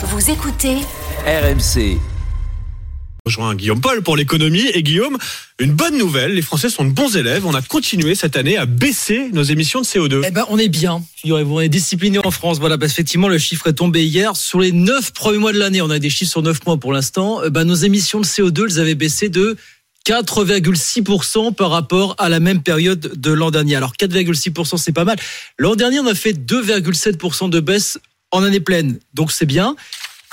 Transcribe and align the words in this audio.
Vous 0.00 0.30
écoutez 0.30 0.76
RMC. 1.26 1.98
Je 1.98 1.98
rejoins 3.24 3.56
Guillaume 3.56 3.80
Paul 3.80 4.00
pour 4.02 4.16
l'économie. 4.16 4.66
Et 4.72 4.84
Guillaume, 4.84 5.18
une 5.58 5.72
bonne 5.72 5.98
nouvelle, 5.98 6.34
les 6.34 6.42
Français 6.42 6.70
sont 6.70 6.84
de 6.84 6.92
bons 6.92 7.16
élèves. 7.16 7.44
On 7.44 7.52
a 7.52 7.62
continué 7.62 8.14
cette 8.14 8.36
année 8.36 8.56
à 8.56 8.64
baisser 8.64 9.28
nos 9.32 9.42
émissions 9.42 9.80
de 9.80 9.86
CO2. 9.86 10.22
Eh 10.24 10.30
ben, 10.30 10.44
on 10.50 10.58
est 10.58 10.68
bien. 10.68 11.02
Figurez-vous, 11.16 11.56
on 11.56 11.60
est 11.60 11.68
discipliné 11.68 12.20
en 12.24 12.30
France. 12.30 12.60
Voilà, 12.60 12.78
parce 12.78 12.92
qu'effectivement, 12.92 13.26
le 13.26 13.38
chiffre 13.38 13.66
est 13.66 13.72
tombé 13.72 14.04
hier. 14.04 14.36
Sur 14.36 14.60
les 14.60 14.70
neuf 14.70 15.12
premiers 15.12 15.38
mois 15.38 15.52
de 15.52 15.58
l'année, 15.58 15.82
on 15.82 15.90
a 15.90 15.98
des 15.98 16.10
chiffres 16.10 16.30
sur 16.30 16.42
neuf 16.42 16.64
mois 16.64 16.76
pour 16.76 16.92
l'instant. 16.92 17.40
eh 17.44 17.50
ben, 17.50 17.64
nos 17.64 17.74
émissions 17.74 18.20
de 18.20 18.26
CO2, 18.26 18.66
elles 18.70 18.78
avaient 18.78 18.94
baissé 18.94 19.28
de 19.28 19.56
4,6% 20.08 21.54
par 21.54 21.70
rapport 21.70 22.14
à 22.18 22.28
la 22.28 22.40
même 22.40 22.62
période 22.62 23.12
de 23.16 23.30
l'an 23.30 23.50
dernier. 23.50 23.76
Alors 23.76 23.92
4,6% 23.92 24.78
c'est 24.78 24.92
pas 24.92 25.04
mal. 25.04 25.18
L'an 25.58 25.74
dernier 25.74 26.00
on 26.00 26.06
a 26.06 26.14
fait 26.14 26.32
2,7% 26.32 27.50
de 27.50 27.60
baisse 27.60 27.98
en 28.30 28.42
année 28.42 28.60
pleine. 28.60 28.98
Donc 29.14 29.32
c'est 29.32 29.46
bien. 29.46 29.76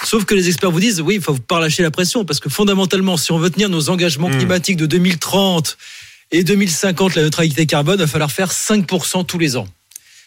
Sauf 0.04 0.26
que 0.26 0.36
les 0.36 0.48
experts 0.48 0.72
vous 0.72 0.80
disent, 0.80 1.00
oui, 1.02 1.16
il 1.16 1.22
faut 1.22 1.36
pas 1.36 1.60
lâcher 1.60 1.82
la 1.82 1.92
pression, 1.92 2.26
parce 2.26 2.40
que 2.42 2.50
fondamentalement, 2.50 3.16
si 3.16 3.32
on 3.32 3.40
veut 3.40 3.50
tenir 3.50 3.70
nos 3.70 3.90
engagements 3.90 4.30
Mmh. 4.30 4.38
climatiques 4.38 4.78
de 4.78 4.86
2030 4.86 5.78
et 6.32 6.44
2050, 6.44 7.16
la 7.16 7.22
neutralité 7.24 7.66
carbone, 7.66 7.96
il 7.96 8.02
va 8.02 8.08
falloir 8.08 8.32
faire 8.32 8.52
5% 8.52 9.26
tous 9.26 9.40
les 9.40 9.56
ans. 9.56 9.68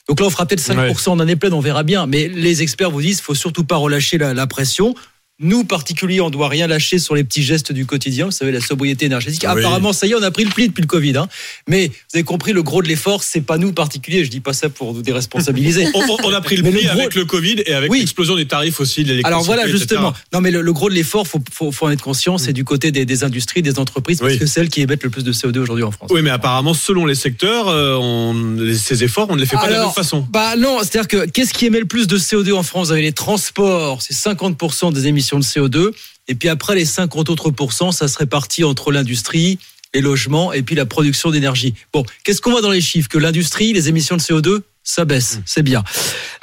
Donc 0.08 0.20
là, 0.20 0.26
on 0.26 0.30
fera 0.30 0.46
peut-être 0.46 0.62
5% 0.62 1.10
en 1.10 1.18
année 1.20 1.36
pleine, 1.36 1.52
on 1.52 1.60
verra 1.60 1.82
bien. 1.82 2.06
Mais 2.06 2.28
les 2.28 2.62
experts 2.62 2.90
vous 2.90 3.02
disent, 3.02 3.20
faut 3.20 3.34
surtout 3.34 3.64
pas 3.64 3.76
relâcher 3.76 4.16
la, 4.16 4.32
la 4.32 4.46
pression. 4.46 4.94
Nous, 5.40 5.62
particuliers, 5.62 6.20
on 6.20 6.30
doit 6.30 6.48
rien 6.48 6.66
lâcher 6.66 6.98
sur 6.98 7.14
les 7.14 7.22
petits 7.22 7.44
gestes 7.44 7.70
du 7.70 7.86
quotidien. 7.86 8.24
Vous 8.26 8.32
savez, 8.32 8.50
la 8.50 8.60
sobriété 8.60 9.06
énergétique. 9.06 9.44
Oui. 9.46 9.60
Apparemment, 9.60 9.92
ça 9.92 10.08
y 10.08 10.10
est, 10.10 10.14
on 10.16 10.22
a 10.24 10.32
pris 10.32 10.42
le 10.44 10.50
pli 10.50 10.66
depuis 10.66 10.80
le 10.80 10.88
Covid. 10.88 11.16
Hein. 11.16 11.28
Mais 11.68 11.86
vous 11.86 11.94
avez 12.14 12.24
compris, 12.24 12.52
le 12.52 12.64
gros 12.64 12.82
de 12.82 12.88
l'effort, 12.88 13.22
c'est 13.22 13.40
pas 13.42 13.56
nous 13.56 13.72
particuliers. 13.72 14.24
Je 14.24 14.30
dis 14.30 14.40
pas 14.40 14.52
ça 14.52 14.68
pour 14.68 14.94
nous 14.94 15.02
déresponsabiliser. 15.02 15.86
On, 15.94 16.02
on- 16.24 16.32
a 16.34 16.40
pris 16.40 16.56
le 16.56 16.64
Mais 16.64 16.70
le 16.72 16.78
pli 16.78 16.86
gros- 16.88 16.98
avec 16.98 17.14
le 17.14 17.24
Covid 17.24 17.62
et 17.66 17.72
avec 17.72 17.88
Oui. 17.90 18.00
l'explosion 18.00 18.34
des 18.34 18.46
tarifs 18.48 18.80
aussi 18.80 19.04
de 19.04 19.10
l'électricité. 19.10 19.28
Alors 19.28 19.42
voilà, 19.44 19.62
etc. 19.62 19.78
justement. 19.78 20.12
Non, 20.32 20.40
mais 20.40 20.50
le, 20.50 20.60
le 20.60 20.72
gros 20.72 20.88
de 20.90 20.94
l'effort, 20.94 21.26
faut, 21.28 21.40
faut, 21.52 21.70
faut 21.70 21.86
en 21.86 21.90
être 21.90 22.02
conscient, 22.02 22.36
c'est 22.36 22.52
du 22.52 22.64
côté 22.64 22.90
des, 22.90 23.04
des 23.04 23.22
industries, 23.22 23.62
des 23.62 23.78
entreprises, 23.78 24.18
parce 24.18 24.32
Oui. 24.32 24.38
que 24.40 24.46
c'est 24.46 24.60
elles 24.60 24.68
qui 24.70 24.80
émettent 24.80 25.04
le 25.04 25.10
plus 25.10 25.22
de 25.22 25.32
CO2 25.32 25.58
aujourd'hui 25.60 25.84
en 25.84 25.92
France. 25.92 26.10
Oui, 26.12 26.20
mais 26.22 26.30
apparemment, 26.30 26.74
selon 26.74 27.06
les 27.06 27.14
secteurs, 27.14 27.68
euh, 27.68 27.94
on, 27.96 28.56
ces 28.76 29.04
efforts, 29.04 29.28
on 29.30 29.36
ne 29.36 29.40
les 29.40 29.46
fait 29.46 29.56
pas 29.56 29.68
de 29.68 29.72
la 29.74 29.84
même 29.84 29.92
façon. 29.94 30.26
Bah 30.32 30.56
non, 30.56 30.78
c'est-à-dire 30.80 31.06
que 31.08 31.26
qu'est-ce 31.30 31.54
qui 31.54 31.66
émet 31.66 31.78
le 31.80 31.86
plus 31.86 32.08
de 32.08 32.18
CO2 32.18 32.52
en 32.54 32.64
France? 32.64 32.88
Vous 32.88 32.92
avez 32.92 33.02
les 33.02 33.12
transports, 33.12 34.02
c'est 34.02 34.14
50% 34.14 34.92
des 34.92 35.06
émissions 35.06 35.27
de 35.36 35.44
CO2. 35.44 35.90
Et 36.28 36.34
puis 36.34 36.48
après, 36.48 36.74
les 36.74 36.84
50 36.84 37.30
autres 37.30 37.50
pourcents, 37.50 37.92
ça 37.92 38.08
se 38.08 38.18
répartit 38.18 38.64
entre 38.64 38.92
l'industrie, 38.92 39.58
les 39.94 40.00
logements 40.00 40.52
et 40.52 40.62
puis 40.62 40.74
la 40.74 40.86
production 40.86 41.30
d'énergie. 41.30 41.74
Bon, 41.92 42.04
qu'est-ce 42.24 42.40
qu'on 42.40 42.50
voit 42.50 42.60
dans 42.60 42.70
les 42.70 42.80
chiffres? 42.80 43.08
Que 43.08 43.18
l'industrie, 43.18 43.72
les 43.72 43.88
émissions 43.88 44.16
de 44.16 44.22
CO2, 44.22 44.60
ça 44.82 45.04
baisse, 45.04 45.40
c'est 45.44 45.62
bien. 45.62 45.84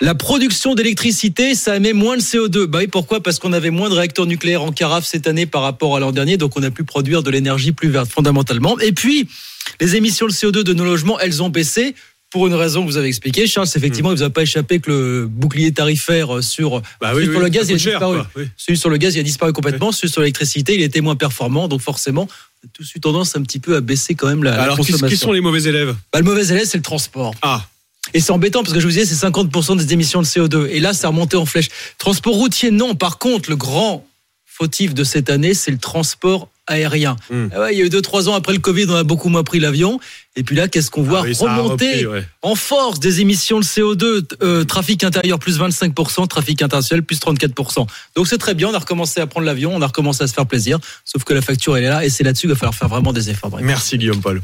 La 0.02 0.14
production 0.14 0.76
d'électricité, 0.76 1.56
ça 1.56 1.78
émet 1.78 1.94
moins 1.94 2.16
de 2.16 2.22
CO2. 2.22 2.66
Bah 2.66 2.80
oui, 2.80 2.88
pourquoi? 2.88 3.22
Parce 3.22 3.40
qu'on 3.40 3.54
avait 3.54 3.72
moins 3.72 3.90
de 3.90 3.96
réacteurs 3.96 4.28
nucléaires 4.28 4.62
en 4.62 4.72
carafe 4.72 5.06
cette 5.06 5.26
année 5.26 5.48
par 5.48 5.64
rapport 5.64 5.96
à 5.96 6.00
l'an 6.00 6.12
dernier, 6.12 6.38
donc 6.38 6.56
on 6.56 6.62
a 6.64 6.70
pu 6.70 6.84
produire 6.84 7.24
de 7.24 7.32
l'énergie 7.32 7.72
plus 7.72 7.90
verte 7.90 8.12
fondamentalement. 8.12 8.78
Et 8.80 8.92
puis, 8.92 9.28
les 9.82 9.96
émissions 9.96 10.28
de 10.28 10.32
CO2 10.32 10.64
de 10.64 10.74
nos 10.74 10.86
logements, 10.86 11.20
elles 11.20 11.42
ont 11.42 11.50
baissé 11.50 11.96
pour 12.36 12.48
une 12.48 12.54
raison 12.54 12.82
que 12.82 12.88
vous 12.88 12.98
avez 12.98 13.08
expliquée, 13.08 13.48
Charles. 13.48 13.70
Effectivement, 13.78 14.10
il 14.10 14.16
ne 14.16 14.18
vous 14.18 14.24
a 14.24 14.30
pas 14.30 14.42
échappé 14.42 14.80
que 14.82 14.92
le 14.92 15.26
bouclier 15.26 15.72
tarifaire 15.72 16.44
sur, 16.44 16.82
Bah 17.00 17.14
oui, 17.16 17.24
sur 17.24 17.32
oui, 17.32 17.40
le 17.40 17.48
gaz, 17.48 17.70
il 17.70 17.76
a 17.76 17.78
cher, 17.78 17.94
disparu. 17.94 18.18
quoi, 18.18 18.28
oui. 18.36 18.50
Celui 18.58 18.78
sur 18.78 18.90
le 18.90 18.98
gaz, 18.98 19.16
il 19.16 19.20
a 19.22 19.24
disparu 19.24 19.54
complètement. 19.54 19.94
Celui 19.94 20.12
sur 20.12 20.20
l'électricité, 20.20 20.76
il 20.76 20.82
était 20.82 21.00
moins 21.00 21.16
performant. 21.16 21.70
Donc 21.70 21.80
forcément, 21.80 22.28
a 22.66 22.68
tous 22.74 22.94
eu 22.94 23.00
tendance 23.00 23.38
un 23.38 23.42
petit 23.42 23.60
peu 23.60 23.78
à 23.78 23.80
baisser 23.80 24.16
quand 24.16 24.28
même 24.28 24.44
la, 24.44 24.62
Alors, 24.62 24.76
consommation. 24.76 25.08
qui 25.08 25.16
sont 25.16 25.32
les 25.32 25.40
mauvais 25.40 25.64
élèves? 25.64 25.96
Bah, 26.12 26.20
le 26.20 26.26
mauvais 26.26 26.46
élève, 26.46 26.66
c'est 26.66 26.76
le 26.78 26.84
transport. 26.84 27.34
Ah, 27.42 27.66
Et 28.14 28.20
c'est 28.20 28.32
embêtant 28.34 28.64
parce 28.64 28.74
que 28.74 28.82
je 28.82 28.86
vous 28.86 28.92
disais, 28.92 29.06
c'est 29.06 29.26
50% 29.26 29.78
des 29.78 29.94
émissions 29.94 30.22
de 30.22 30.28
CO2. 30.28 30.68
Et 30.72 30.82
là, 30.82 30.94
ça 30.94 31.08
a 31.08 31.12
remonté 31.12 31.38
en 31.38 31.46
flèche. 31.46 31.70
Transport 31.98 32.34
routier, 32.36 32.70
non. 32.70 32.96
Par 32.96 33.18
contre, 33.18 33.50
le 33.50 33.56
grand 33.56 34.06
fautif 34.46 34.94
de 34.94 35.06
cette 35.06 35.30
année, 35.30 35.54
c'est 35.54 35.72
le 35.72 35.78
transport 35.78 36.50
aérien. 36.68 37.16
Hmm. 37.30 37.48
Ah 37.54 37.62
ouais, 37.62 37.74
il 37.76 37.80
y 37.80 37.82
a 37.82 37.86
eu 37.86 37.90
deux, 37.90 38.02
trois 38.02 38.30
ans 38.30 38.34
après 38.34 38.54
le 38.54 38.60
Covid, 38.60 38.86
on 38.90 38.96
a 38.96 39.04
beaucoup 39.04 39.30
moins 39.30 39.44
pris 39.44 39.60
l'avion. 39.60 40.00
Et 40.36 40.44
puis 40.44 40.56
là, 40.56 40.68
qu'est-ce 40.68 40.92
qu'on 40.92 41.04
voit 41.04 41.20
Ah 41.20 41.24
oui, 41.24 41.34
remonter 41.40 41.92
repris, 41.92 42.06
ouais. 42.08 42.28
en 42.42 42.56
force 42.56 43.00
des 43.00 43.22
émissions 43.22 43.60
de 43.60 43.64
CO2, 43.64 44.26
euh, 44.42 44.64
trafic 44.66 45.04
intérieur 45.04 45.40
plus 45.40 45.60
25%, 45.60 46.28
trafic 46.28 46.62
international 46.62 47.04
plus 47.04 47.20
34%. 47.20 47.88
Donc 48.16 48.28
c'est 48.28 48.38
très 48.38 48.54
bien, 48.54 48.70
on 48.70 48.74
a 48.74 48.80
recommencé 48.80 49.22
à 49.22 49.28
prendre 49.28 49.46
l'avion, 49.46 49.74
on 49.74 49.82
a 49.82 49.88
recommencé 49.88 50.24
à 50.24 50.28
se 50.28 50.34
faire 50.34 50.46
plaisir, 50.46 50.80
sauf 51.06 51.24
que 51.24 51.34
la 51.34 51.42
facture 51.42 51.78
elle 51.78 51.86
est 51.86 51.90
là 51.90 52.04
et 52.04 52.10
c'est 52.10 52.24
là-dessus 52.24 52.48
qu'il 52.48 52.50
va 52.50 52.56
falloir 52.56 52.76
faire 52.76 52.90
vraiment 52.90 53.14
des 53.14 53.30
efforts. 53.30 53.50
Bref. 53.50 53.64
Merci 53.64 53.98
Guillaume 53.98 54.22
Paul. 54.22 54.42